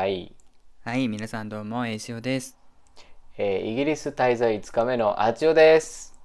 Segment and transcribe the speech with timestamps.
[0.00, 0.34] はい、
[0.82, 2.56] はい、皆さんどうも、えいしおです。
[3.36, 6.18] えーイギリス滞在5日目のアチオです。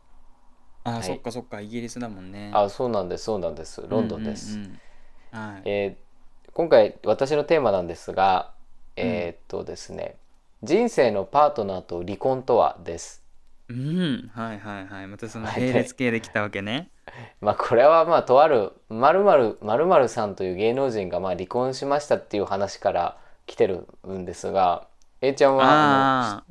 [0.85, 2.51] あ、いそっかそっか、イギリスだもんね。
[2.53, 3.83] あ、そうなんです、そうなんです。
[3.85, 4.55] ロンドンです。
[4.55, 4.69] うんうん
[5.33, 5.61] うんはい。
[5.65, 8.53] えー今回私のテーマなんですが、
[8.95, 10.15] えーっとですね、
[10.63, 13.25] 人生のパートナーと離婚とはです。
[13.67, 15.07] うん、はいはいはい。
[15.07, 16.91] またそのはい並列系で来たわけね。
[17.41, 24.87] まあこれはまあとある〇〇〇〇さんという芸能人がまあ離婚しましたっていう話から来てるんですが、
[25.21, 26.43] A ちゃんは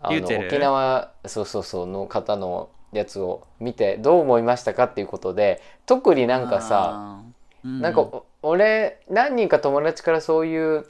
[0.00, 7.22] あの沖縄そうそうそうの方のやつを見てどう思いましたかっていうことで特にあ、なんかさ
[7.64, 10.86] うなんかお俺何人か友達からそういう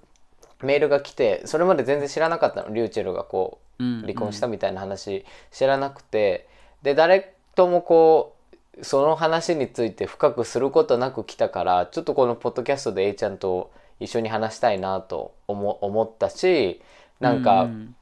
[0.62, 2.72] メールが来てそれまで全然知らなかったの。
[2.72, 4.00] リューチェルがこううん。
[4.02, 6.48] 離婚したみたいな話知らなくて。
[6.82, 8.36] で誰ともこ
[8.78, 13.70] うその話について深くすることなく来たからちょっとこのポッドキャストで A ちゃんと
[14.00, 16.80] 一緒に話したいなと思思ったし
[17.20, 17.94] なんか、うん。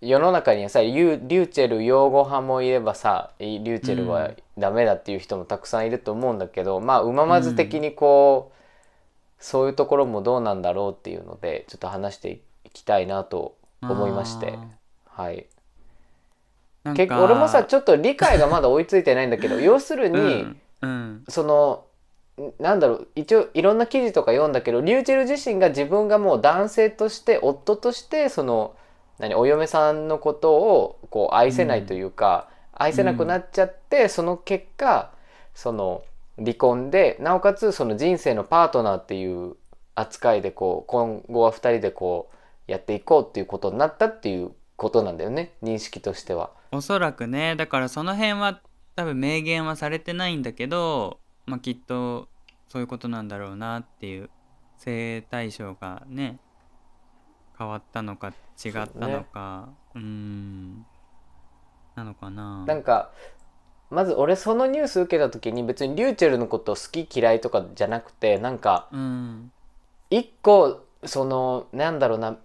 [0.00, 8.54] 世の中にはさリュリューチェル擁護派もいればさリューチェルはダメだっていう人もたくさんいると思うんだけど、まあうままず的にこう、
[9.38, 12.30] そういうところもどうなんだろうっていうのでちょっと話して
[12.64, 14.58] いきたいなと思いまして。
[15.06, 15.46] はい。
[16.96, 20.60] 結構俺もさちょっと理解がまだ追いついてないんだけど 要するに、うん。
[20.82, 21.24] うん。
[21.28, 21.84] その
[22.58, 28.74] なんだろう一応いろんな記事とか読んだけどリューチェル自身が自分がもう男性として夫としてその
[29.18, 35.12] 何お嫁さんのことをこう愛せないというか、愛せなくなっちゃって、その結果
[35.54, 36.02] その
[36.38, 39.54] 離婚でなおかつその人生のパートナーっていう
[39.94, 42.30] 扱いでこう今後は2人でこ
[42.66, 46.50] うやっていこうっていうことになったっていうことなんだよね認識としては。
[46.72, 48.60] おそらくね、だからその辺は
[48.96, 52.28] 多分明言はされてないんだけど、まあきっと
[52.68, 54.30] そういうことなんだろうなっていう
[54.78, 56.38] 性対象がね
[57.58, 58.32] 変わったのか
[58.64, 59.68] 違ったのか。
[59.94, 60.86] う,、ん。
[61.94, 62.64] なのかな。
[62.66, 63.10] なんか
[63.90, 69.52] まず俺そのニュース受けた時に別にリューチェルのこと好き嫌いとかじゃなくてなんかうん。
[70.10, 72.38] 一個そのなんだろうな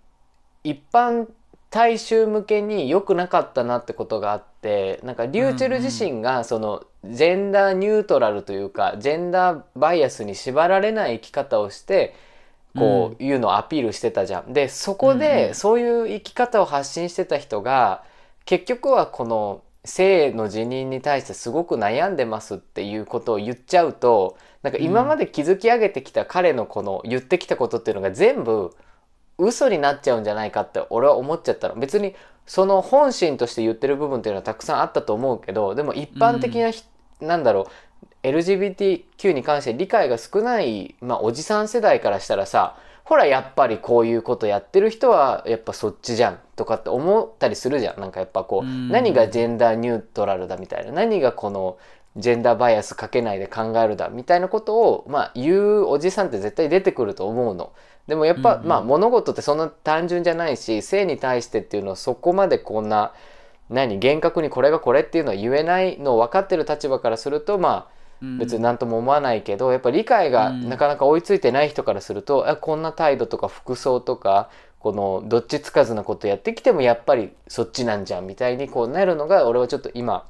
[0.63, 1.27] 一般
[1.69, 12.15] 大衆向けに良くなかったなってことがあってなんかリューチェル自身がそのジェンダーニュートラルというかジェンダーバイアスに縛られない生き方をして
[12.75, 14.53] こういうのをアピールしてたじゃん。
[14.53, 15.19] でそこうんうん。
[15.19, 18.03] でそういう生き方を発信してた人が
[18.45, 28.75] 結局はこの性の辞任に対してすごく悩んでますっていうことを言っちゃうとなんか今まで築き上げてきた彼のこの言ってきたことっていうのが全部
[29.37, 31.75] 嘘になっちゃうんじゃないかって俺は思っちゃったの。
[31.75, 32.15] 別に
[32.45, 36.83] その本心として言ってる部分っていうのはたくさんあったと思うけどでも一般的なひ、
[37.19, 37.67] なんだろ
[38.23, 42.77] う LGBTQ に関して理解が少ない、まあ、おじさん世代からしたらさ
[43.07, 48.01] ほらやっぱりこういうことやってる人はやっぱそっちじゃんとかって思ったりするじゃん。
[48.01, 48.89] なんかやっぱこう、うん。
[48.89, 51.77] 何がジェンダーニュートラルだみたいな何がこの
[52.17, 57.71] ジェンダーバイアスかけないで考えるだみたいなことを、まあ、言うおじさんって絶対出てくると思うの。
[58.07, 58.67] でもやっぱ、うんうん。
[58.67, 63.13] まあ物事ってそんな単純じゃないし性に対してっていうのはそこまでこんな
[63.69, 67.97] 何厳格にこれがこれっていうのは言えないのを分かってる立場からするとまあ
[68.39, 70.69] 別に何とも思わないけど、やっぱ理解がうん。
[70.69, 80.25] なかなか追いついてない人からすると、あこんな態度とか服装とかこのどっちつかずなことやってきてもやっぱりそっちなんじゃんみたいにこうなるのが俺はちょっと今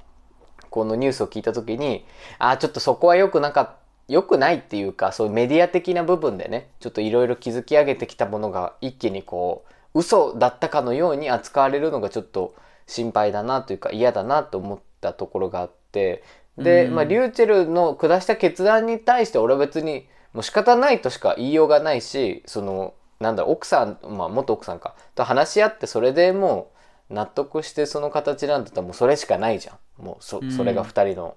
[0.69, 2.05] このニュースを聞いた時に
[2.39, 3.73] あちょっとそこは良くなかった
[4.07, 16.23] 良くないっていうかそういうメディア的な部分でねちょっといろいろ築き上げてきたものが一気にこう嘘だったかのように扱われるのがちょっと心配だなというか嫌だなと思ったところがあって
[16.57, 16.95] で、うん。
[16.95, 26.71] まあ、リューチェルの下した決断に対して俺は別にもう仕方ないとしか言いようがないしそのなんだ奥さん、まあ、元奥さんかと話し合ってそれでも
[27.09, 30.03] う納得してその形なんだったらもうそれしかないじゃん。
[30.03, 30.51] もうそうん。
[30.51, 31.35] それが2人の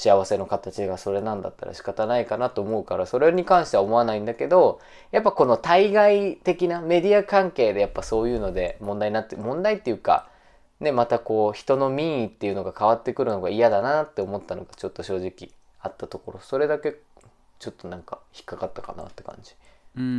[0.00, 4.80] 幸せの形がそれなんだったら仕方ないかなと思うからそれに関しては思わないんだけど
[5.12, 10.28] やっぱこの対外的なメディア関係でやっぱそういうので問題になって問題っていうか
[10.80, 16.96] ねまたこう人の民意っていうのが変わってくるのが嫌だなって思ったのがちょっと正直あったところそれだけ
[17.58, 19.54] ちょっとなんか引っかかったかなって感じ。
[19.96, 20.12] うんうんう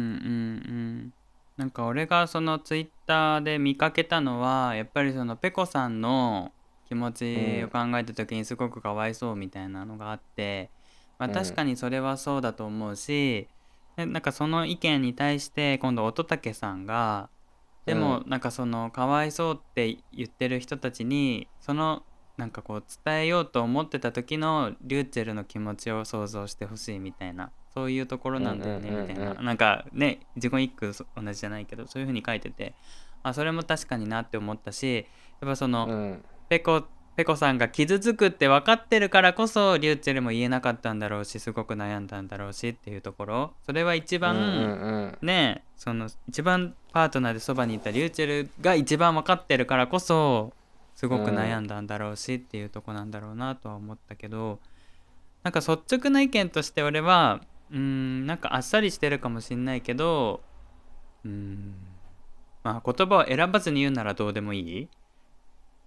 [1.09, 1.13] ん
[1.57, 6.51] なんか俺がそのツイッターで見かけたのはやっぱりそのペコさんの
[6.91, 10.69] 気持ちを考えた時にすごくかわいそうみたいなのがあって、
[11.17, 11.33] まあ、うん。
[11.33, 13.47] 確かにそれはそうだと思うし、
[13.95, 17.29] でなんかその意見に対して今度乙武さんが
[17.85, 22.03] でもなんかそのかわいそうって言ってる人たちにその
[22.35, 29.35] なんかこう伝えようと思ってた時のリューチェルの気持ちを想像してほしいみたいなそういうところなんだよねみたいな。
[29.35, 32.75] なんかね自己一句そ同じじゃないけどそういう風に書いてて。
[33.23, 35.05] あそれも確かになって思ったし
[35.41, 36.83] やっぱその、うんペコ
[37.15, 43.53] ペコさんが傷つくって分かってるからこそリューチェルも言えなかったんだろうしすごく悩んだんだろうしっていうところ。
[43.65, 44.45] それは一番、うんう
[45.23, 50.51] んねその一番パートナーでそばにいたリューチェルが一番分かってるからこそ
[50.93, 54.59] すごく悩んだんだろうしっていうとこなんだろうなとは思ったけど。
[55.43, 57.39] なんか率直な意見として俺は
[57.71, 60.41] うーんなんかあっさりしてるかもしんないけど
[61.23, 61.73] うーん
[62.63, 64.87] まあ言葉を選ばずに言うならどうでもいい？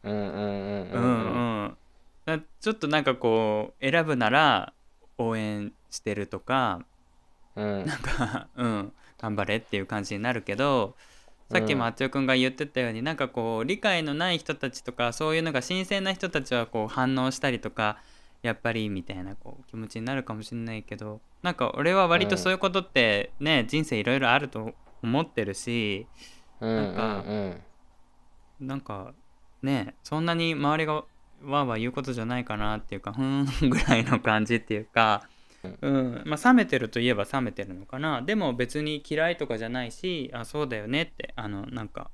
[0.04, 1.02] うんうんうんううん。
[1.02, 1.76] んうん。
[2.24, 4.72] だちょっとなんかこう選ぶなら
[5.18, 6.86] 応援してるとか
[7.56, 7.84] うん。
[7.84, 10.96] なんか うん頑張れっていう感じになるけど
[11.50, 17.98] さっきもあっちおくんが言ってたように、なんかこう理解のない人たちとかそういうのが新鮮な人たちはこう反応したりとか
[18.42, 26.06] やっぱりみたいなこう気持ちになるかもしれないけどなんか俺は割とそういうことってね、人生いろいろあると思ってるし
[26.60, 26.76] うんうん。
[26.76, 27.24] なんか
[28.58, 29.14] なんか
[29.64, 35.28] ねそんなに周りがわーわー言うことじゃないかなっていうかふーんぐらいの感じっていうか、
[35.82, 36.22] うん。
[36.24, 38.22] まあ、冷めてるといえば冷めてるのかな。
[38.22, 42.10] でも別に嫌いとかじゃないしあそうだよねってあのなんか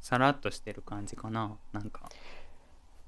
[0.00, 1.56] さらっとしてる感じかな。
[1.72, 2.08] なんか。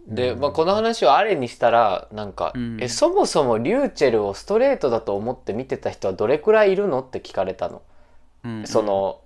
[0.06, 2.78] で、まあ、この話をあれにしたらなんか、うん。
[2.81, 7.82] えそもそもリューチェルをストレートだと思って見てた人はどれくらいいるのって聞かれたの。
[8.44, 8.66] うん。
[8.66, 9.20] その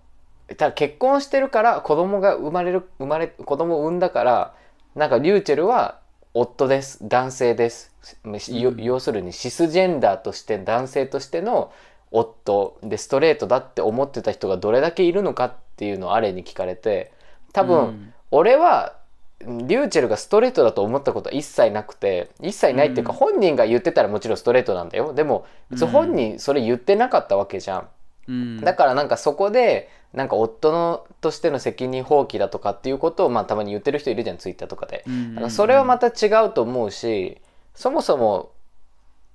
[0.56, 4.54] ただ結婚してるから子供が生まれる生まれ子供を産んだから
[4.94, 5.98] なんかリューチェルは
[6.36, 6.98] 夫です。
[7.06, 7.94] 男性です、
[8.78, 11.72] 要するにシスジェンダーとして男性としての
[12.10, 17.12] 夫でストレートだって思ってた人がどれだけいるのかっていうのをアレに聞かれて
[17.52, 18.14] 多分、うん。
[18.32, 18.96] 俺は
[19.40, 23.18] リューチェルがストレートだと思ったことは一切なくて一切ないっていうか、うん。
[23.18, 25.12] 本人が言ってたらもちろんストレートなんだよ。
[25.12, 27.88] でも別に本人それ言ってなかったわけじゃん。
[28.28, 35.04] うんだからなんかそこでなんか夫のとしての責任放棄だとかっていうことをまあたまに言ってる人いるじゃんツイッターとかで。
[35.06, 37.40] うんだからそれはまた違うと思うし
[37.74, 38.52] そもそも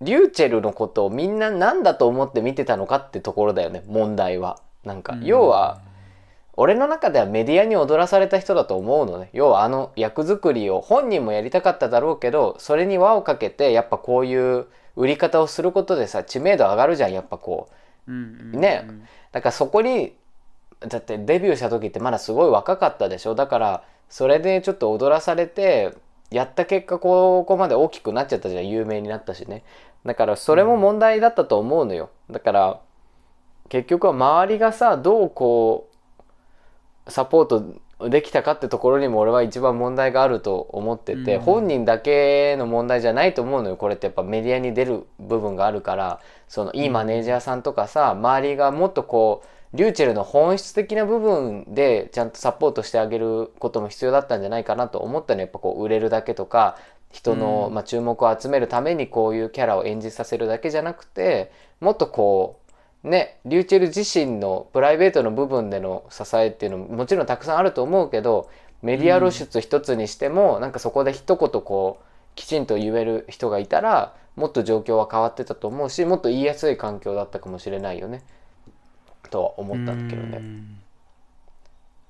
[0.01, 4.59] リューチェルのことをみんな何だと思って見てたのかってところだよね問題は。
[4.85, 5.81] なんかうん要は
[6.53, 17.73] 俺の中ではメディアに踊らされた人だと思うのね要はあの役作りを本人もやりたかっただろうけどそれに輪をかけてやっぱこういう売り方をすることでさ知名度上がるじゃんやっぱこう。
[18.09, 18.85] ね。
[19.31, 20.13] だからそこに
[20.79, 23.35] だってデビューした時ってまだすごい若かったでしょ？
[23.35, 25.93] だからそれでちょっと踊らされて
[26.31, 28.69] やった結果ここまで大きくなっちゃったじゃん。
[28.69, 29.63] 有名になったしね。
[30.05, 32.09] だからそれも問題だったと思うのよ。
[32.31, 32.79] だから
[33.67, 35.89] 結局は周りがさどうこ
[37.07, 37.75] うサポート
[38.09, 41.41] できたかってところにも俺は一番問題があると思ってて、うん。
[41.41, 43.75] 本人だけの問題じゃないと思うのよ。
[43.75, 49.43] これってやっぱメディアに出る部分があるからそのいいマネージャーさんとかさ周りがもっとこ
[49.73, 56.77] うリューチェルの本質的な部分でちゃんとサポートしてあげることも必要だったんじゃないかなと思ったのやっぱこう売れるだけとか
[57.11, 57.73] 人の、うん。
[57.73, 62.59] まあ、注目を集めるためにこういうキャラを演じさせるだけじゃなくてもっとこ
[63.03, 68.49] うねリューチェル自身のプライベートの部分での支えっていうのももちろんたくさんあると思うけど
[68.81, 72.05] メディア露出一つにしても、なんかそこで一言こう
[72.35, 78.23] きちんと言える人がいたらもっと状況は変わってたと思うしもっと言いやすい環境だったかもしれないよね。
[79.29, 80.37] とは思ったんだけどね。
[80.37, 80.79] うん。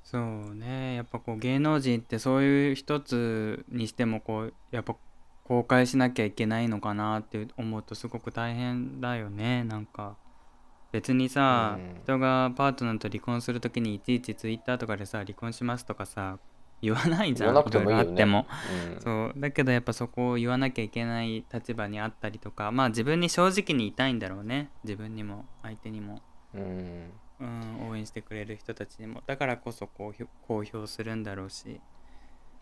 [0.03, 0.95] そうね。
[0.95, 4.95] やっぱこう芸能人ってそういう一つにしてもこうやっぱ
[5.43, 9.63] 公開しなきゃいけないのかなって思うとすごく大変だよね。
[9.63, 10.15] なんか
[10.91, 12.01] 別にさ、うん。
[12.03, 16.37] 人がパートナーと離婚するときにいちいちツイッターとかでさ離婚しますとかさ
[16.81, 18.09] 言わないじゃん言わなくてもいいよね。
[18.09, 18.45] あっても。
[18.95, 19.01] うん。
[19.01, 24.69] そうだけどやっぱそこを言わなきゃいけない立場にあったりとかまあ自分に正直にいたいんだろうね。
[24.83, 26.21] 自分にも相手にも、
[26.53, 27.11] うん。
[27.39, 29.21] うん、応援してくれる人たちにも。
[29.25, 31.79] だからこそこう公表するんだろうし。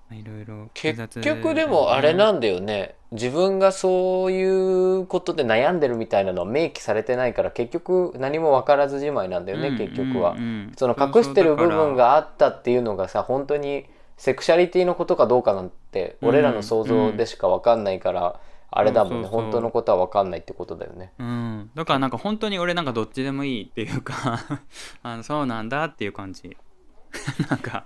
[0.10, 2.96] まあいろいろ結局でもあれななんだよね。
[3.12, 10.36] 自分がそういうことで悩んでるみたいなのは明記されてないから結局何も分からずじまいなんだよね、結局は。
[10.78, 13.86] その隠してる部分があったっていうのがさ本当に
[14.18, 16.30] セクシャリティのことかどうかなんてうん。
[16.30, 19.28] 俺らの想像でしか分かんないから、あれだもんね。
[19.28, 21.14] 本当のことは分かんないってことだよね。
[21.20, 24.40] うん、だからなんか本当に俺なんかどっちでもいいっていうか
[25.04, 26.58] あのそうなんだっていう感じ。
[27.50, 27.86] なんか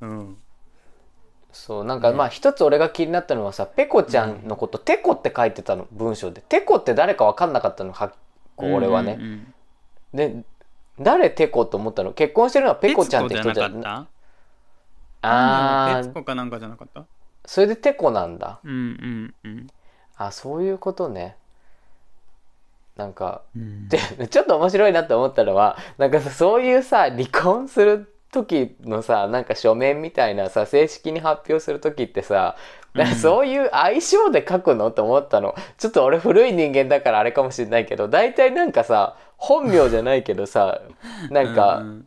[0.00, 0.38] うん。
[1.52, 8.12] そうなんかまあ一つ俺が気になったのはさペコちゃんのこと、テコって書いてたの文章でテコって誰か分かんなかったのは
[8.56, 9.18] 俺はね。
[9.20, 9.54] うんうん。
[10.14, 10.44] で
[11.00, 12.12] 誰テコと思ったの？
[12.12, 14.08] 結婚してるのはペコちゃんって人じゃな
[15.22, 16.04] あー。
[16.04, 17.04] 徹子かなんかじゃなかった？
[17.44, 18.60] それでテコなんだ。
[18.62, 19.66] うんうんうん。
[20.16, 21.36] あそういうことね。
[22.96, 23.88] なんかうん。
[23.88, 23.98] で
[24.28, 32.56] ちょっと面白いなって思ったのはなんかさそういうさ離婚する時のさなんか書面みたいなさ正式に発表する時ってさ
[33.20, 35.54] そういう相性で書くのって思ったの。
[35.78, 40.80] ちょっと俺古い人間だからあれかもしれないけど大体なんかさ本名じゃないけどさ
[41.30, 42.04] なんか、うんう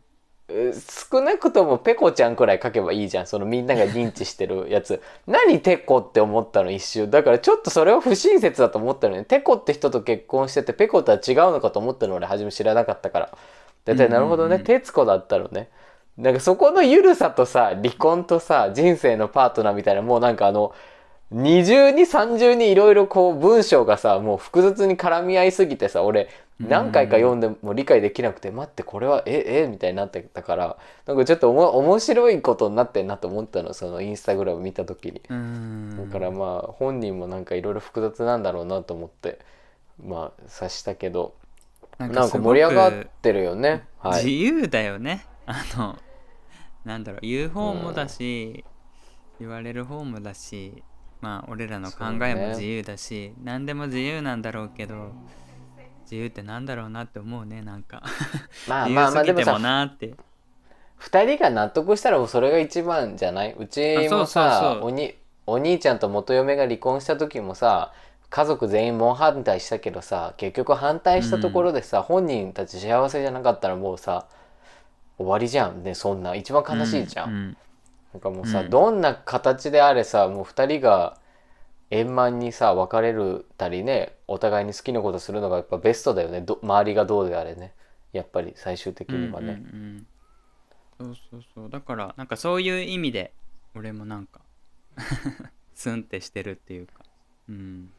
[1.10, 3.28] 少なくともペコちゃんくらい書けばいいじゃん。
[3.28, 5.02] そのみんなが認知してるやつ。
[5.26, 6.70] 何テコって思ったの？
[6.70, 7.10] 一瞬。
[7.10, 9.24] だからちょっとそれを不親切だと思ったのね。
[9.24, 13.38] テコって人と結婚しててペコとは違うのかと思ったの俺初め知らなかったから。
[13.86, 14.60] だってなるほどね。
[14.60, 15.70] 徹子だったのね。
[16.18, 20.74] なんかそこの緩さとさ離婚とさ人生のパートナーみたいなもうなんかあの
[21.32, 26.30] 二重に三重にいろいろこう文章がさもう複雑に絡み合いすぎてさ俺
[26.60, 35.22] 何回か読んでも理解できなくて待ってこれはええみたいになってたからなんかちょっとおも面白いことになってんなと思ったのそのインスタグラム見た時に。
[35.30, 36.10] うん。
[36.10, 39.40] だからまあ本人もなんかいろいろ複雑なんだろうなと思って
[40.02, 41.36] まあ察したけど
[41.98, 43.84] ななんか盛り上がってるよね。
[44.00, 44.24] はい。
[44.24, 45.26] 自由だよね。
[45.46, 45.98] あの
[46.86, 48.64] なんだろう言う方もだし、
[49.40, 50.84] 言われる方もだし
[51.22, 55.12] まあ俺らの考えも自由だし、何でも自由なんだろうけど
[56.04, 58.04] 自由ってなんだろうなって思うねなんか。
[58.06, 60.16] 自まあ まあまあでもさなって。
[61.00, 63.54] 2人が納得したらそれが一番じゃない？
[63.58, 67.92] うちもあさおにお兄ちゃんと元嫁が離婚した時もさ
[68.30, 74.26] 家族全員猛反対したけどさ結局反対したところでさ、本人たち幸せじゃなかったらもうさ
[75.18, 76.34] 終わりじゃんねそんな。
[76.36, 77.58] 一番悲しいじゃん、うん
[78.16, 78.70] なんかもうさ、うん。
[78.70, 81.18] どんな形であれさもう2人が
[81.92, 86.40] 円満にさ別れるたりねお互いに好きなことするのがやっぱベストだよね。
[86.40, 87.74] ど周りがどうであれね。
[88.14, 90.08] やっぱり最終的にはね、うん
[91.00, 91.70] うんうん、そうそうそう。
[91.70, 93.34] だからなんかそういう意味で
[93.76, 94.40] 俺もなんか
[95.76, 97.04] スンってしてるっていうか、
[97.50, 97.92] うん、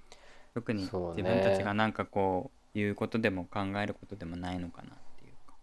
[0.54, 5.54] 特に自分たちがなんかこう言うことでも考えることでもないのかなっていうか、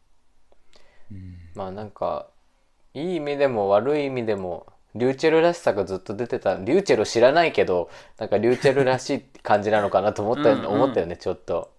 [1.11, 2.27] うん、まあなんか
[2.93, 6.55] いい意味でも悪い意味でもリューチェルらしさがずっと出てた。
[6.55, 10.67] リューチェル知らないけどなんかリューチェルらしい感じなのかなと思ったうんうん。
[10.67, 11.71] 思ったよねちょっと。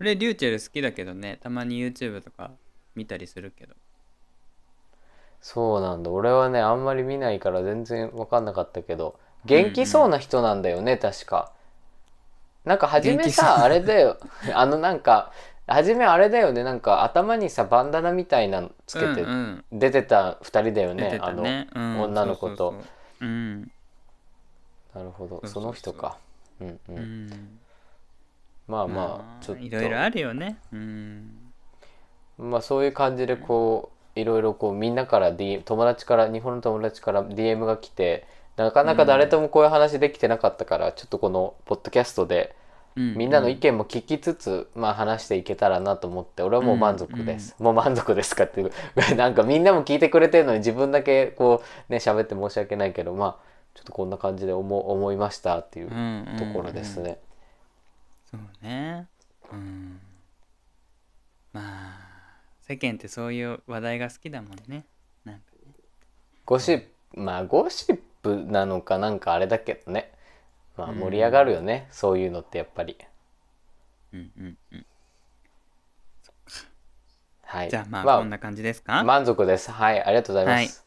[0.00, 1.38] 俺リューチェル好きだけどね。
[1.42, 2.50] たまに YouTube とか
[2.94, 3.74] 見たりするけど。
[5.42, 6.10] そうなんだ。
[6.10, 9.18] 俺はねあんまり見ないから全然分かんなかったけど。
[9.44, 11.52] 元気そうな人なんだよね、確か。
[12.64, 14.18] なんか初めさあれだよ。
[14.54, 15.32] あのなんか
[15.66, 16.62] 初めあれだよね。
[16.62, 19.24] なんか頭にさバンダナみたいなのつけて
[19.72, 22.00] 出てた2人だよね,、出てたね、うん。
[22.02, 22.74] 女の子と。
[23.20, 25.42] なるほど。
[25.46, 26.18] その人か。
[26.60, 27.58] うんうん、うん。
[28.68, 29.62] まあまあちょっと。
[29.62, 30.58] いろいろあるよね。
[30.72, 31.30] うん。
[32.38, 42.54] まあそういう感じでこういろいろこうみんなから DM 友達から日本の友達から DM が来てなかなか誰ともこういう話できてなかったから、ちょっとこのポッドキャストで
[42.96, 48.72] みんなの意見も聞きつつ、まあ話していけたらなと思って俺はもう満足です、もう満足ですかっていう。
[49.16, 53.36] なんかみんなも聞いてくれてるのに自分だけこうね喋って申し訳ないけどまあ
[53.74, 55.88] ちょっとこんな感じで思思いましたっていう
[56.38, 57.18] ところですね、
[58.30, 59.08] そうね。
[59.52, 60.00] うん。
[61.52, 62.04] まあ
[62.62, 64.84] 世間ってそういう話題が好きだもんね。
[65.24, 65.72] なんかね。
[66.46, 66.78] ゴシッ
[67.12, 70.10] プまあゴシップなのかなんかあれだけどね
[70.76, 72.96] まあ盛り上がるよね、そういうのってやっぱり。
[74.12, 74.86] うんうんうん。
[77.42, 77.70] はい。
[77.70, 79.70] じゃあまあこんな感じですか、満足です。
[79.70, 80.84] はいありがとうございます、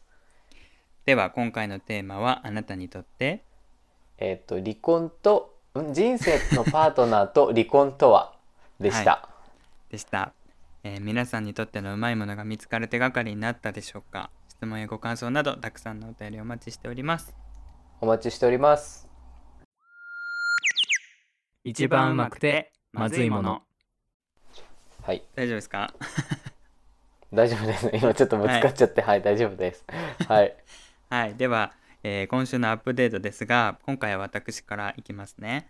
[1.06, 3.44] では今回のテーマはあなたにとって？
[4.18, 8.34] えっ、と離婚とん人生のパートナーと 離婚とは？
[8.80, 9.28] でした、
[9.90, 10.32] でした、
[10.84, 14.30] えー皆さんにとってのうまいものが見つかる手がかりになったでしょうか？
[14.48, 17.34] 質問やご感想などたくさんのお便りお待ちしております。
[18.00, 19.07] お待ちしております
[21.68, 23.62] 一番うまくてまずいもの。
[25.02, 25.22] はい。
[25.34, 25.92] 大丈夫ですか？
[27.32, 27.90] 大丈夫です。
[27.92, 29.02] 今ちょっとぶつかっちゃって。
[29.02, 29.84] はい、大丈夫です。
[30.26, 30.56] はい。
[31.10, 31.34] はい。
[31.34, 35.68] では、えー今週のアップデートですが今回は私からいきますね。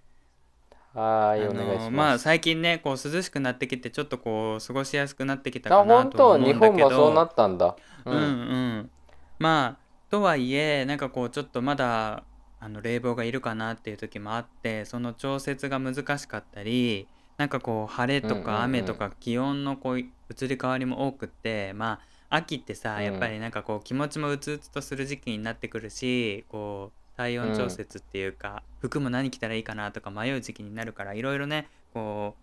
[0.94, 6.76] はいお願いします、まあ最近ねこう涼しくなってきてちょっとこう過ごしやすくなってきたかなあ本当と思うんだけど。
[6.76, 7.76] 日本もそうなったんだ。
[8.04, 8.90] うんうん。
[9.38, 12.22] まあとはいえなんかこうちょっとまだ
[12.60, 20.08] あの冷房がいるかなっていう時もあってその調節が難しかったりなんかこう晴れとか雨とか気温のこう移
[20.42, 23.04] り変わりも多くってまあ秋ってさうん。
[23.04, 32.36] やっぱりなんかこう気持ちもうつうつとする時期になってくるしこう体温調節っていうか、服も何着たらいいかなとか迷う時期になるからいろいろねこ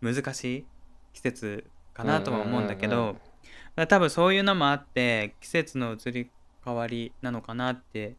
[0.00, 0.64] う難しい
[1.12, 3.16] 季節かなとは思うんだけど、
[3.76, 6.30] う多分そういうのもあって季節の移り
[6.64, 8.14] 変わりなのかなって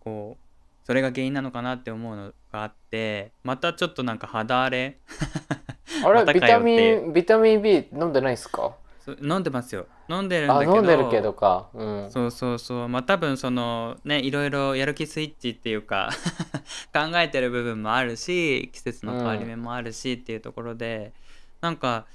[0.00, 0.49] こう
[0.90, 4.98] それが原因なのかなって思うのがあってまたちょっとなんか肌荒れ？
[6.04, 8.74] あれまたビタミンビタミン B 飲んでないっすか？
[9.22, 9.86] 飲んでますよ。
[10.08, 10.74] 飲んでるんだあけど。
[10.74, 11.68] 飲んでるけどか。
[11.74, 12.10] うん。
[12.10, 12.88] そうそうそう。
[12.88, 16.10] まあ多分そのねいろいろやる気スイッチっていうか
[16.92, 21.12] 考えてる部分もあるし季節の変わり目もあるしっていうところで、
[21.60, 22.06] なんか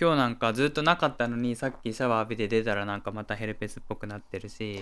[0.00, 4.80] 今日なんかずっとなかったのにさっきシャワー浴びて出たらなんかまたヘルペスっぽくなってるし。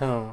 [0.00, 0.32] うん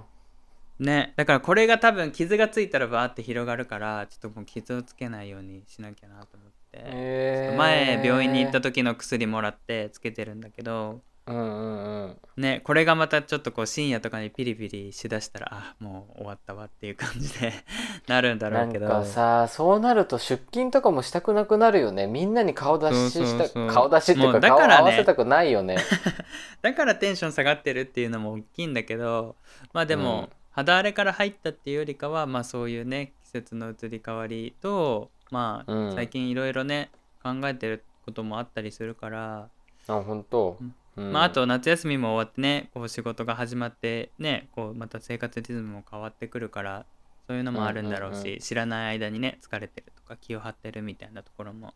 [0.79, 1.13] ね。
[1.15, 7.57] だからこれが多分傷がついたらバーって広がるからちょっともう傷をつけないようにしなきゃなと思って、えー。
[7.57, 11.01] 前病院に行った時の薬もらってつけてるんだけど。
[11.27, 12.17] うんうんうん。
[12.37, 17.51] ねこれがまたちょっとこう深夜とかにピリピリしだしたらあもう終わったわっていう感じで
[18.07, 18.87] なるんだろうけど。
[18.87, 22.07] なんかさそうなると出勤とかもしたくなくなるよね。
[22.07, 25.77] みんなに顔出しした顔出しっていうもか顔合わせたくないよね。
[26.61, 29.35] だからテンション下がってるっていうのも大きいんだけど
[29.73, 35.93] まあでも、うん肌荒れから入ったっていうよりかはまあそういうね季節の移り変わりとまあ、うん。
[35.93, 36.89] 最近いろいろね
[37.21, 39.49] 考えてることもあったりするから、
[39.87, 40.57] あ本当、
[40.95, 41.11] うん。
[41.11, 46.85] まああと夏休みも終わってねこう仕事が始まってねこうまた生活リズムも変わってくるから
[47.27, 51.73] そういうのもあるんだろうし、うんうんうん知らない間にね疲れてるとか気を張ってるみたいなところも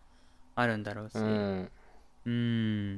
[0.56, 1.70] あるんだろうし、うん。
[2.26, 2.32] うー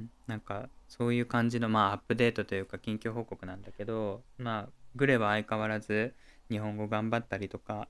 [0.02, 0.10] ん。
[0.28, 6.16] なんかそういう感じのまあアップデートというか近況報告なんだけどまあグレは相変わらず
[6.50, 7.90] 日本語頑張ったりとか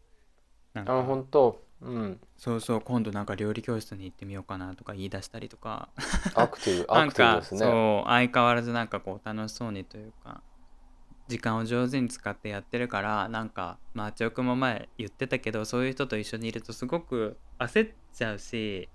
[0.73, 1.61] なんあか本当？
[1.81, 2.21] うん。
[2.37, 5.89] そうそう今度なんか料理教室に行ってみようかなとか言い出したりとか。
[6.35, 7.79] アクティブ なんアクティブかですね。
[7.81, 10.43] そう相変わらずなんかこう楽しそうにというか
[11.27, 18.89] 時間を上手に使ってやってるからなんかまあ千代君も前言ってたけどそういう人と一緒にいるとすごく焦っちゃうし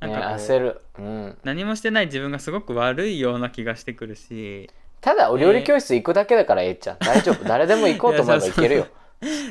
[0.00, 0.80] なんねかこう焦る。
[0.98, 1.38] うん。
[1.44, 4.70] 何もしてない自分がすごく悪いような気がしてくるし
[5.04, 6.98] ただお料理教室行くだけだからええちゃん。
[6.98, 7.44] 大丈夫。
[7.44, 8.86] 誰でも行こうと思えば行けるよ。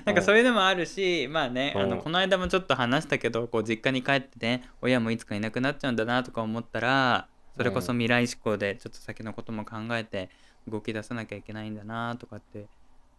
[0.04, 0.44] なんかそういう。
[0.44, 1.90] のもあるし、まあね、あうん。
[1.92, 10.32] のこの間もちょっと話したけどこう実家に帰ってね親もいつかいなくなっちゃうんだなとか思ったらそれこそ未来志向でちょっと先のことも考えて
[10.68, 12.66] 動き出さなきゃいけないんだなとかって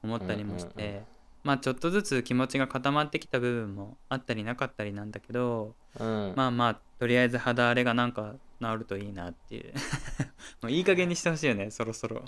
[0.03, 1.14] 思ったりもして、うんうんうん
[1.45, 6.33] まあちょっとずつ気持ちが固まってきた部分もあったりなかったりなんだけど、うん。
[6.35, 9.73] まあまあとりあえず肌荒れがなんか治るといいなっていう。
[10.63, 12.25] もういい加減にしてほしいよねそろそろ。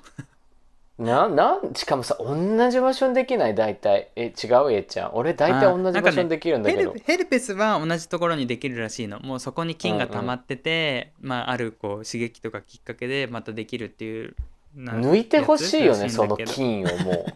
[0.99, 4.13] ななんしかもさ同じ場所にできない大体。
[4.17, 4.73] え違う？
[4.73, 5.11] ええちゃん。
[5.15, 9.19] 俺大体同じ場所にできるんだけど、ヘルヘルペスは同じところにできるらしいの。
[9.21, 14.35] もうそこに菌が溜まってて、まあ、あるこう刺激とかきっかけでまたできるっていう
[14.77, 17.27] な抜いてほしいよねその菌をも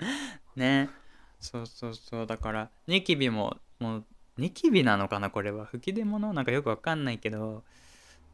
[0.54, 0.90] ね
[1.40, 2.26] そうそうそう。
[2.26, 4.04] だからニキビももう
[4.38, 5.64] ニキビなのかなこれは。
[5.64, 6.32] 吹き出物？
[6.32, 7.62] なんかよくわかんないけど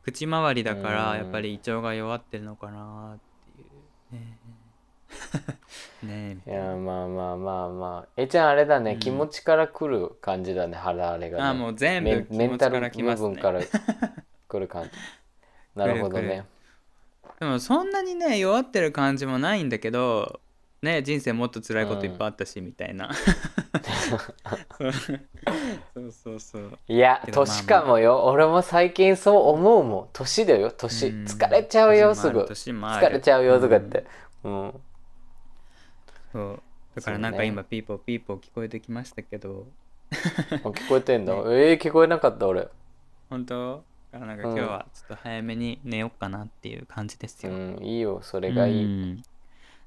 [0.03, 1.19] 口周りだからうん。
[1.19, 3.19] やっぱり胃腸が弱ってるのかなっ
[3.57, 4.14] ていう。
[4.14, 4.38] ね。
[6.03, 8.09] ねういやまあまあまあまあ。
[8.16, 8.99] ええちゃんあれだね、うん。
[8.99, 11.45] 気持ちから来る感じだね肌荒れがね。
[11.45, 13.29] あもう全部メンタルらきますね。
[13.29, 13.61] 部分から
[14.49, 14.90] 来る感じ。
[15.75, 16.45] なるほどね。
[17.38, 20.40] でもそんなにね弱ってる感じもないんだけど
[20.87, 23.11] ね人生もっと辛いこといっぱいあったし、みたいな。
[25.94, 26.12] そう。
[26.12, 30.09] そうそういや年かもよ、俺も最近そう思うもん。
[30.12, 31.25] 年だよ年、うん。
[31.25, 32.40] 疲れちゃうよすぐ。
[32.40, 34.07] 疲れちゃうよとか言って。
[34.44, 34.75] うん、
[36.33, 36.62] そう。
[36.94, 39.66] だからなんか今、ピーポーピーポー聞こえてきましたけど。
[40.11, 42.68] あ聞こえてんだ、 えー、聞こえなかった俺。
[43.29, 43.85] 本当？
[44.12, 49.22] だからなんか今日はちょっと早めに寝ようかなっていう感じですうよ、んいいよそれがいい、うん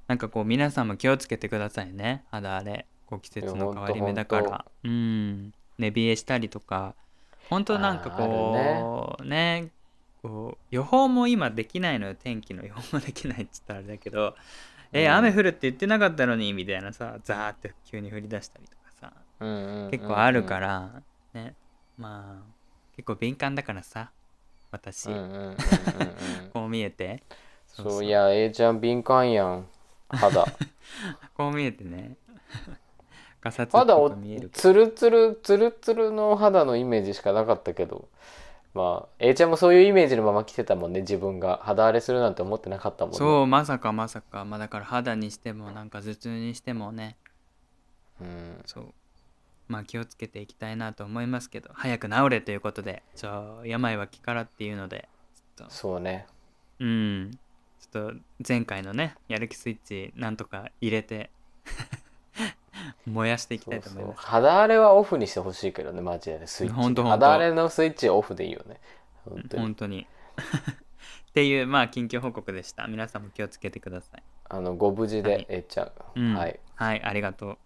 [0.09, 2.23] なんかこう皆さんも気をつけてくださいね。
[2.31, 4.65] 肌荒れこう季節の変わり目だから。
[4.83, 5.53] うん。
[5.77, 6.95] 寝冷えしたりとか。
[7.47, 9.69] 本当なんかこうね。
[10.23, 12.15] こう予報も今できないのよ。
[12.15, 14.35] 天気の予報もできないっつったらあれだけど、
[14.93, 15.13] えうん。
[15.13, 19.13] 雨降るって言ってなかったのにみたいなさザーって急に降り出したりとかさ。
[19.41, 21.03] うんうんうん結構あるから
[21.35, 21.53] ね。
[21.99, 22.51] まあ
[22.95, 24.09] 結構敏感だからさ。
[24.71, 25.07] 私、
[26.51, 27.21] こう見えて。
[27.67, 28.05] そうそう。
[28.05, 29.67] いや A ちゃん敏感やん
[30.09, 30.45] 肌。
[31.35, 32.17] こう見えてね。
[33.41, 34.09] ガサツっ肌を
[34.51, 38.09] ツルツルツルツルの肌のイメージしかなかったけど。
[38.73, 41.01] まあ A ちゃんもそういうイメージのまま来てたもんね。
[41.01, 41.59] 自分が。
[41.63, 43.17] 肌荒れするなんて思ってなかったもんね。
[43.17, 44.45] そうまさかまさか。
[44.45, 47.17] まあだから肌にしてもなんか頭痛にしてもね。
[48.21, 48.93] うん、そう。
[49.67, 51.71] まあ気をつけていきたいなと思いますけど。
[51.73, 55.09] 早く治れということでじゃあ病は気からっていうので
[55.69, 56.27] そうね。
[56.79, 57.31] うん
[57.79, 61.29] ちょっと前回のねやる気スイッチなんとか入れて
[63.05, 63.81] 燃やしていきそうそう。
[63.81, 64.27] たいと思います。
[64.27, 66.75] 肌荒れはオフにしてほしいけどねマジでねスイッチ。
[66.75, 68.79] ほんとほんと肌荒れのスイッチオフでいいよね。
[69.25, 69.63] 本当に。
[69.63, 70.07] 本当に。
[71.29, 72.87] っていうまあ近況報告でした。
[72.87, 74.23] 皆さんも気をつけてください。
[74.49, 75.37] あのご無事はい。
[75.39, 76.33] で A ちゃん。
[76.35, 76.59] はい。
[76.75, 77.57] はいありがとう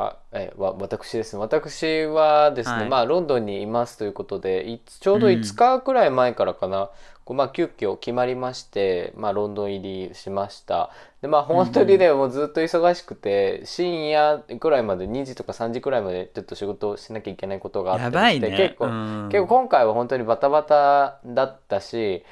[0.00, 1.40] はえわ私ですね。
[1.40, 2.88] 私はですね、はい。
[2.88, 6.90] まあロンドンにいますということでいちょうど5日くらい前からかな、
[7.24, 10.90] こうまあ急遽決まりまして、まあ、ロンドン入りしました。
[11.20, 18.50] でまあ本当にね、もうずっと忙しくて深夜くらいまで2時とか3時くらいまでちょっと仕事をしなきゃいけないことがあってやばいね。
[18.56, 19.28] 結構、うん。
[19.30, 22.24] 結構今回は本当にバタバタだったし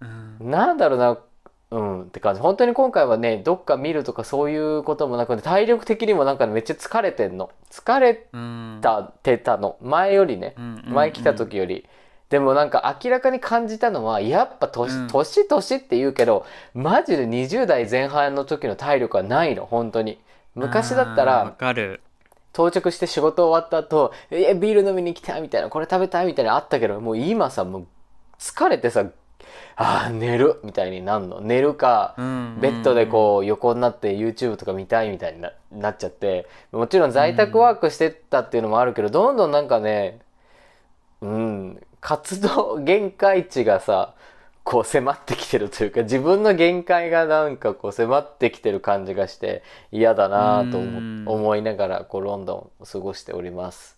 [0.00, 0.04] う
[0.44, 0.50] ん。
[0.50, 1.18] なんだろうな
[1.70, 2.40] うんって感じ。
[2.40, 7.50] 本当に今回はねどっか見るとかそういうこともなくて体力的にもなんかめっちゃ疲れてんの。
[7.70, 8.78] 疲れうん。
[8.80, 9.76] たてたの。
[9.82, 10.54] 前よりね。
[10.86, 11.86] 前来た時より、
[12.30, 15.08] でもなんか明らかに感じたのはやっぱ年、うん。
[15.08, 19.66] 年年って言うけどマジで20代前半の時の体力はないの。
[19.66, 20.18] 本当に。
[20.54, 22.00] 昔だったらかる。
[22.54, 27.86] 到着して仕事終わった後「えビール飲みに来た」みたいな「これ食べたい」みたいなのあったけどもう今さもう
[28.38, 29.04] 疲れてさ
[29.76, 31.40] あー寝るみたいになんの。
[31.40, 32.58] 寝るかうん。
[32.60, 36.46] ベッドでこう横になって YouTube とか見たいみたいにななっちゃって。
[36.72, 40.20] もちろん在宅ワークしてたっていうのもあるけどどんどんなんかね
[41.20, 44.14] うん活動限界値がさ
[44.64, 53.97] こう迫ってきてるというか自分の限界がなんかこう迫ってきてる感じがして嫌だなと思いながらこうロンドンを過ごしております。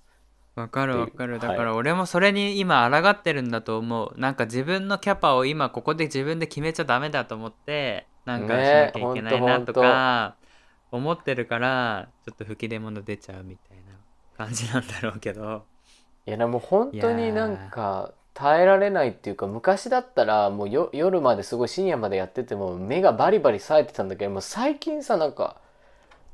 [0.61, 1.39] わかるわかる。
[1.39, 4.19] だから俺もそれに今抗ってるんだと思う。
[4.19, 10.37] なんか自分のキャパを今ここで自分で決めちゃダメだと思ってなんかしねなきゃいけないなとか
[10.93, 15.65] 思ってるからちょっと吹き出物出ちゃうみたいな感じなんだろうけど。
[16.27, 25.57] いやでも本当になんか耐えられないっていうか昔だったらもうよ夜まですごい深夜までやってても目がバリバリ冴えてたんだけどもう最近さなんか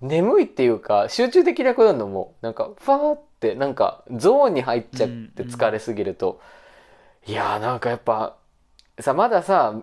[0.01, 6.40] 眠いっていうか集中できなくなるのもなんかファーってなんかゾーンに入っちゃってうんうん疲れすぎると、
[7.27, 8.37] いやーなんかやっぱ
[9.01, 9.83] さまださ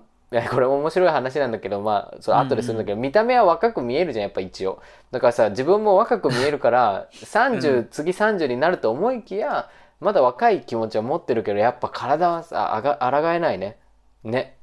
[0.50, 4.82] これ面白い話なんだけどまあそれ後でするんだけど、見た目は若く見えるじゃんやっぱ一応。
[5.12, 7.88] だからさ自分も若く見えるから 30、うん。
[7.90, 13.78] 次30になると思いきやまだ若い気持ちは持ってるけどやっぱ体はさあが抗えないね。
[14.24, 14.58] ね。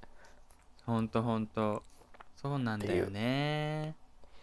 [0.86, 1.82] ほんとほんと。
[2.36, 3.94] そうなんだよね。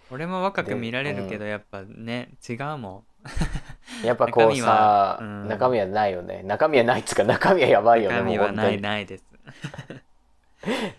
[0.10, 3.04] 俺も若く見られるけどやっぱね違うも
[4.04, 5.48] やっぱこう中身うん。
[5.48, 6.42] 中身はないよね。
[6.44, 8.82] 中身はないっつうか中身はやばいんよね中身はないもう本当に。
[8.82, 9.24] ないです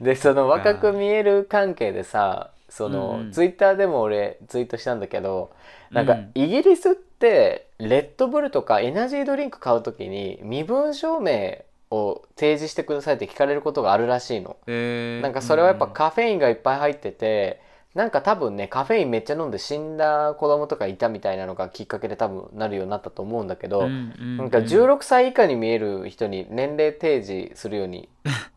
[0.01, 5.51] でその若く見える関係でさその、ツイッターでも俺ツイートしたんだけど
[5.91, 14.59] なんかうんイギリスってレッドブルとかエナジードリンク買う時に身分証明を提示してくださいって聞かれることがあるらしいの。
[14.67, 15.23] えー。
[15.23, 15.93] なんかそれはやっぱうん。
[15.93, 17.63] カフェインがいっぱい入ってて、
[17.95, 28.09] なんか多分ねカフェインめっちゃ飲んで死んだ子供とかいたみたいなのがきっかけで多分なるようになったと思うんだけど、うんうんなんか16歳以下に見える人に年齢提示するように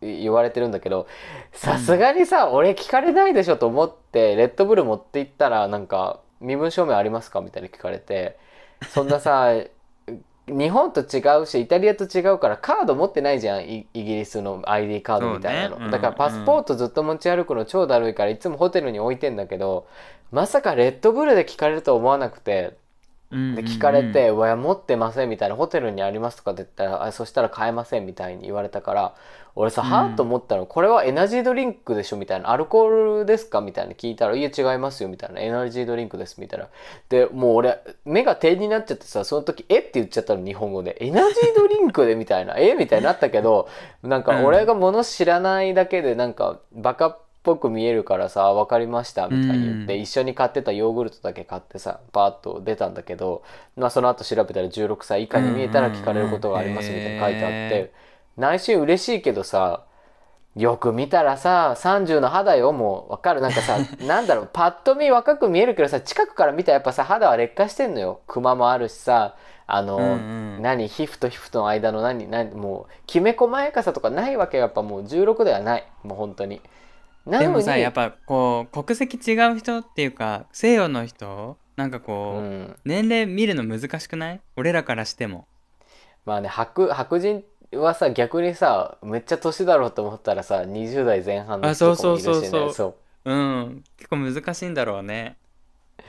[0.01, 1.07] 言われてるんだけど
[1.53, 8.37] さすがにさ俺聞かれないでしょと思ってレッドブル持って行ったらなんか身分証明ありますかみたいに聞かれて
[8.89, 9.53] そんなさ
[10.51, 19.87] 日本と違うしイタリアと違うからカード持ってないじゃんイイギリスの ID カードみたいなの、ねうんだからパスポートずっと持ち歩くの超だるいからいつもホテルに置いてんだけど
[20.31, 22.80] まさかレッドブルで聞かれると思わなくて。
[23.31, 29.13] で聞かれて「うわ持ってません」みたいな「ホテルにあります」とかって言ったらあ「そしたら買えません」みたいに言われたから
[29.55, 29.89] 俺さ、うん。
[29.89, 30.65] はぁと思ったの。
[30.65, 36.67] これはエナジードリンクでしょみたいな「アルコールですか?」みたいな聞いたら「いや違いますよ」みたいな「エナジードリンクです」みたいな。
[37.09, 39.79] でもう俺目が点になっちゃってさその時「え？
[39.79, 42.75] っ?」て言っちゃったの日本語で「エナジードリンクで?」みたいな「え？
[42.75, 43.67] みたいになったけど
[44.03, 50.01] なんか俺が物知らないだけでなんかバカっぽく見えるからさ「分かりました」みたいに言って、うん。
[50.01, 53.43] 一緒に買ってたヨーグルトだけ買ってさパーッと出たんだけど、
[53.75, 57.91] まあ、その後調べたら16歳以下に見えたら聞かれることがありますみたいに書いてあって、へ
[58.37, 59.83] 内心嬉しいけどさ
[60.55, 63.41] よく見たらさ30の肌よもう分かる。
[63.41, 68.19] なんかさ なんだろうパッと見若く見えるけどさ近くから見たらやっぱさ肌は劣化してんのよ。
[68.27, 70.07] クマもあるしさあの、うんう
[70.59, 70.61] ん。
[70.61, 74.63] 何皮膚と皮膚との間の何何もうきめ細やかさとかないわけよ。
[74.63, 75.85] やっぱもう16ではない。
[76.03, 76.61] もう本当に。
[77.25, 84.41] なでもさやっぱこう国籍違う人っていうか西洋の人なんかこう、うん、年齢見るの難しくない？
[84.55, 85.45] 俺らからしても。
[86.25, 92.33] まあね白白人はさ逆にさめっちゃ年だろうと思ったらさ20代前半のあ人とかもいるしね。
[92.33, 92.73] そうそうそうそう。
[92.73, 93.31] そう。
[93.31, 93.83] うん。
[93.97, 95.37] 結構難しいんだろうね。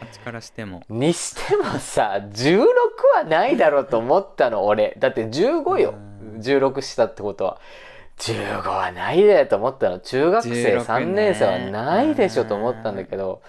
[0.00, 0.82] あっちからしても。
[0.88, 2.66] にしてもさ16
[3.14, 4.96] はないだろうと思ったの俺。
[4.98, 5.94] だって15よ。
[6.34, 6.40] うん。
[6.40, 7.60] 16したってことは
[8.22, 9.98] 15はないでと思ったの。
[9.98, 13.42] 中学生16 3年生はないでしょと思ったんだけど。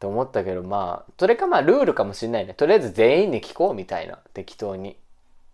[0.00, 2.54] と思ったけどまあそれかまあルールかもしれないね。
[2.54, 4.18] とりあえず全員に聞こうみたいな。
[4.34, 4.96] 適当に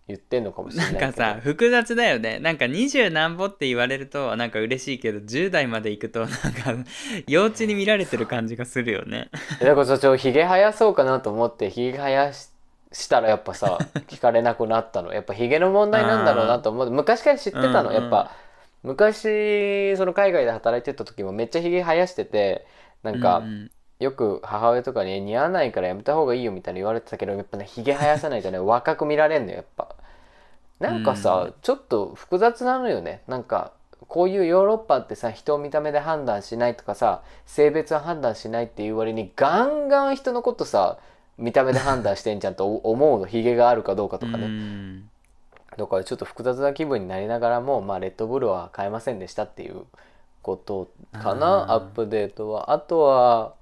[0.06, 2.38] 言ってんのかもしれないなんかさ複雑だよね。
[2.38, 6.74] なんか20何歩って言われるとなんか嬉しいけど10代まで行くとなんか
[7.28, 9.28] 幼稚に見られてる感じがするよね。
[9.60, 12.48] だからさちょひげ生やそうかなと思ってひげ生やし
[12.92, 15.12] したらやっぱさ 聞かれなくなったの。
[15.12, 18.30] やっぱひげの問題なんだろうなと思って昔から知ってたの、うんうんやっぱ
[18.84, 22.64] 昔その海外で働いてた時もめっちゃひげ生やしてて
[23.02, 23.70] なんか、うんうん。
[23.98, 29.88] よく母親とかに「似合わないからやめた方がいいよ」みたいに言われてたけどやっぱねひげ生やさないとね 若く見られんのよやっぱ
[30.78, 33.22] なんかさ、うんちょっと複雑なのよね。
[33.26, 33.72] なんか
[34.06, 40.98] こういうヨーロッパってさ人を見た目で判断しないとかさ性別は判断しないっていう割にガンガン人のことさ
[41.38, 45.10] 見た目で判断してんじゃんと思うのひげがあるかどうかとかうね、ん。
[45.76, 49.84] だからちょっと複雑な気分になりながらもまあレッドブルは買えませんでしたっていう
[50.42, 51.72] ことかな。
[51.72, 52.72] アップデートは。
[52.72, 53.54] あとは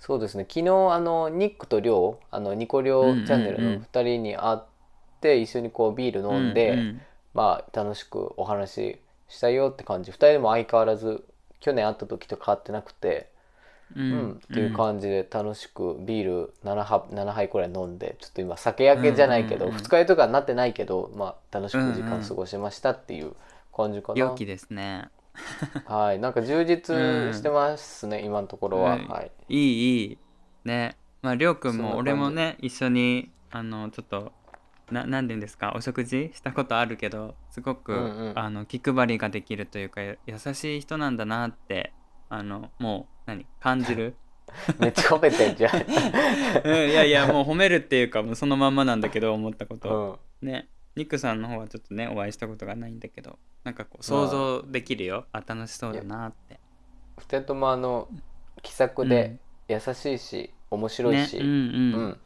[0.00, 0.44] そうですね。
[0.48, 3.82] 昨日あのニックとリョウあのニコリョウチャンネルのうんうんうん。
[3.82, 4.58] 2人に会っ
[5.20, 7.00] て一緒にこうビール飲んで、うん
[7.32, 10.10] まあ楽しくお話ししたよって感じ。
[10.10, 11.24] 2人でも相変わらず
[11.60, 13.29] 去年会った時と変わってなくて、
[13.96, 14.32] ううん。
[14.32, 17.98] っていう感じで楽しくビール 7, 杯7杯くらい飲ん。
[17.98, 19.70] でちょっと今酒焼けじゃないけど、うん。
[19.70, 19.76] うん。
[19.76, 19.82] うん。
[19.82, 23.34] 二日酔いとかになってないけど、まあ、楽しく時間過ごしましたっていう
[23.74, 25.08] 感じかな、良きですね
[25.86, 26.32] はいなん。
[26.32, 26.94] か充実
[27.34, 30.18] してますね、今のところは、はいいいいい
[30.64, 31.76] ねまありょうくん。
[31.76, 34.32] も俺もね一緒にあのちょっと
[34.90, 35.26] ななん。
[35.26, 35.40] て言うん。
[35.40, 37.98] ですかお食事したことあるけどすごく、うん。
[37.98, 38.38] うん。
[38.38, 40.16] あの気配りができるというか優
[40.54, 41.16] しい人なん。
[41.16, 41.92] だなって
[42.30, 44.14] あのもう何感じる？
[44.80, 45.76] めっちゃ褒めてんじゃん、
[46.64, 55.26] うんいやいやもう褒めるっていうかもうそのまんまなんだけど思ったこうと、ん、ねニックさんの方はちょっとねお会いしたことがないんだけどなんかこう想像できるよ。
[55.32, 56.58] あ楽しそうだなって。
[57.18, 58.08] 二人ともあの
[58.62, 59.38] 気さくで
[59.68, 62.20] 優しいし、面白いし、ねうんうん、うん。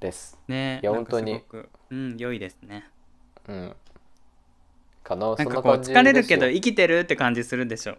[0.00, 0.38] です。
[0.46, 1.34] ねいや本当に。
[1.34, 2.88] ごくうん良いですね。
[3.48, 3.76] うん。
[5.02, 7.96] かななんかこう疲れるけど生きてるって感じするでしょ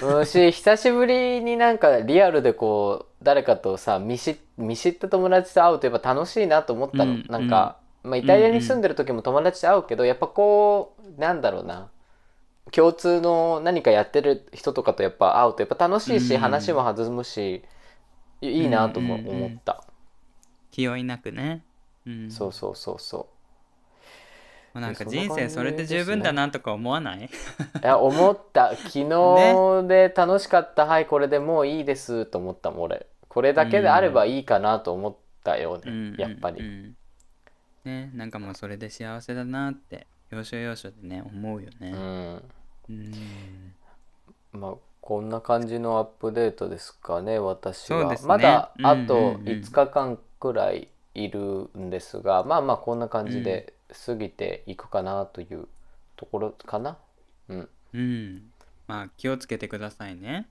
[0.00, 0.26] うん。
[0.26, 7.26] し久しぶりになんかリアルでこう誰かとさ見知見知った友達と会うとやっぱ楽しいなと思ったの、うん。
[7.28, 11.90] なんか、まあ、イタリアに住んでる時も友達と会うけど、やっぱこうなんだろうな。
[12.72, 17.64] 共通の何かやってる人とかとやっぱ会うとやっぱ楽しいし、うん話も弾むし
[18.40, 19.84] いいいなともうんうんうん思った、
[20.70, 21.62] 気負いなくね。
[22.06, 22.30] うん。
[22.30, 23.28] そうそうそうそ
[24.80, 27.18] なんか人生それで十分だなとか思わない？
[27.18, 27.28] うい
[27.82, 28.76] や思った。
[28.76, 33.06] 昨日で楽しかった、はいこれでもういいですと思ったもん俺。
[33.28, 36.66] これだけであればいいかなと思ったよね、うんやっぱり、うん。
[36.66, 36.96] うん
[37.84, 41.92] ねなんかもうそれで幸せだなって要所要所でね思うよね。
[41.92, 42.42] うん。
[42.90, 43.74] うん。
[44.52, 48.28] まあこんな感じのアップデートですかね私は、そうですね。
[48.28, 49.42] まだうんあとうんうん。
[49.44, 53.72] 5日間くらいいるんですが、まあまあこんな感じで
[54.04, 55.68] 過ぎていくかなという
[56.16, 56.98] ところかな。
[57.48, 57.68] うん。
[57.94, 58.42] うん。
[58.86, 60.48] まあ気をつけてくださいね。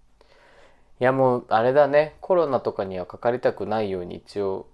[1.00, 2.16] いやもうあれだね。
[2.22, 4.68] コロナとかにはかかりたくないように一応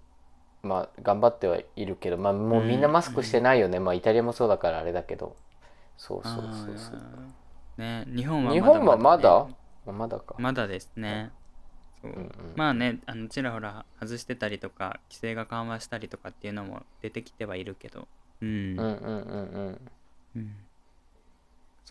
[0.64, 5.36] まあ頑張ってはいるけどまあもうみんなマスクしてないよね、まあイタリアもそうだからあれだけど。
[5.98, 7.02] そうそうそうそう。
[7.78, 8.06] ね。
[8.08, 9.46] 日本は日本はまだ？
[9.46, 9.56] ね
[9.92, 11.32] まだか、まだですね。
[12.04, 12.12] そう。
[12.12, 12.32] うんうん。
[12.56, 18.08] まあねあのちらほら外してたりとか規制が緩和したりとかっていうのも出てきてはいるけど、
[18.42, 19.82] うんうんうんうんうん
[20.36, 20.56] うん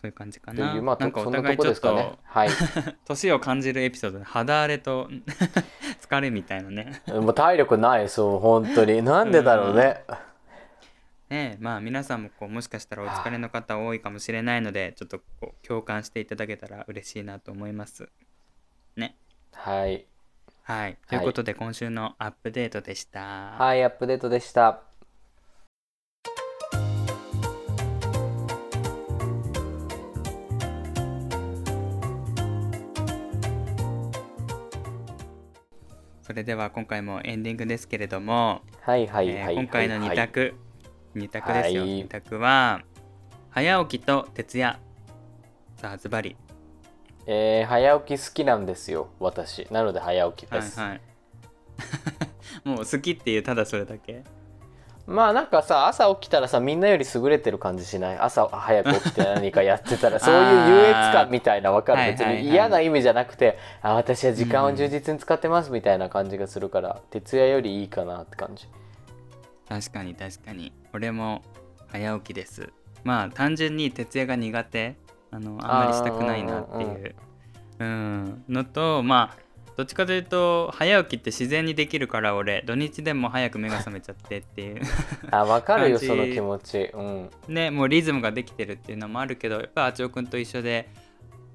[0.01, 0.73] そういう感じかな。
[0.73, 2.49] いうまあなんかお互いちょっとねはい
[3.05, 5.07] 年を感じるエピソードで肌荒れと
[6.01, 7.03] 疲れみたいなね。
[7.07, 10.03] もう体力ないそう本当になんでだろうね、
[11.29, 18.09] ねまあ皆さんもこうもしかしたらお疲れの方多いかもしれないのでちょっとこう共感していただけたら嬉しいなと思います。
[18.95, 19.15] ね。
[19.53, 20.05] はい
[20.63, 20.97] はい。
[21.07, 23.51] ということで今週のアップデートでした。
[23.59, 24.90] はいアップデートでした
[36.31, 40.53] それでは今回もエンディングですけれども、はいはいえーはい、今回の2択、
[41.13, 42.05] 2択ですよ、はい。
[42.05, 42.83] 2択は
[43.49, 44.79] 早起きと徹夜
[45.75, 46.37] さあズバリ。
[47.27, 49.67] えー早起き好きなんですよ私。
[49.71, 51.01] なので早起きです、はいはい。
[52.63, 54.23] もう好きっていうただそれだけ
[55.07, 58.17] まあなんかさ朝起きたらさみんなより優れてる感じしない？
[58.17, 62.11] 朝早く起きて何かやってたら そういう優越感みたいなわかる？
[62.11, 68.67] 別に嫌な意味じゃなくてあ私は時間を充実に使ってますみたいな感じがするから、徹夜よりいいかなって感じ。
[69.67, 70.71] 確かに確かに。
[70.93, 71.41] 俺も
[71.91, 72.69] 早起きです。
[73.03, 74.95] まあ単純に徹夜が苦手？
[75.31, 77.15] あのあんまりしたくないなっていう。
[77.79, 78.43] うん。
[78.49, 79.37] のとまあ
[79.77, 84.81] どっちかというと早起きって自然にできるから俺土日でも早く目が覚めちゃってっていう。
[85.31, 86.89] あわかるよ その気持ち。
[86.93, 87.29] うん。
[87.47, 90.89] ねもうリズムができてるっていうのもあるけどやっぱあちおくんと一緒で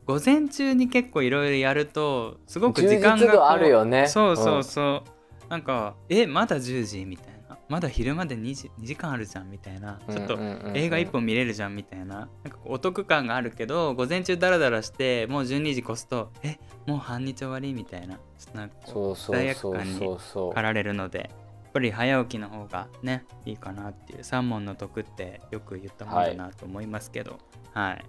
[0.07, 4.07] 午前中に結構いろいろやるとすごく時間があるよね。
[4.09, 5.03] そうそうそ
[5.47, 7.05] う、なんかえまだ10時？
[7.05, 7.36] みたいな
[7.69, 9.99] まだ昼まで 2, 時2時間あるじゃんみたいな。
[10.09, 10.39] ちょっと
[10.75, 12.07] 映画1本見れるじゃんみたいな。
[12.07, 18.15] なんかお得感があるけど午前中ダラダラしてもう12時越すとえもう半日終わりみたいな。
[18.15, 19.75] ちょっとなんかこそうそう罪悪そう。
[19.75, 21.25] 感にそうそう駆られるのでや
[21.69, 24.25] っぱり早起きの方がねいいかなっていう。
[24.25, 27.39] 三問の得ってよく言ったもんだなと思いますけど。
[27.73, 28.05] はい、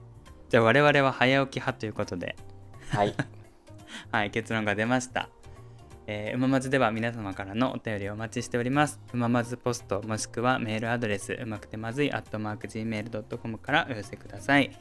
[0.50, 2.36] じゃあ我々は早起き派ということで。
[2.90, 3.16] はい。
[4.12, 5.30] はい、結論が出ました。
[6.10, 9.00] えー、うままずでは皆様からのお便りをお待ちしております。
[9.14, 14.72] うままずポストもしくはメールアドレスうまくてまずい gmail.com からお寄せください、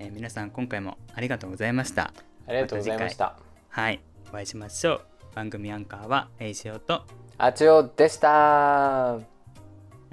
[0.00, 2.12] えー皆さん今回もありがとうございました。
[2.48, 5.00] ありがとうございましたはい、お会いしましょう。
[5.34, 7.02] 番組アンカーはえいしおと、
[7.38, 9.20] あちおでしたは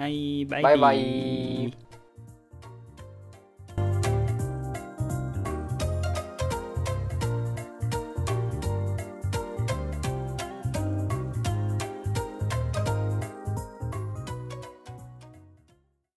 [0.00, 1.83] バイビーバイバイ